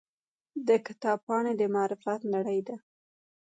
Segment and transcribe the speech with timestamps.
[0.67, 2.75] د کتاب پاڼې د معرفت نړۍ ده.